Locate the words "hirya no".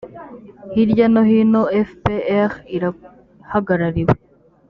0.73-1.21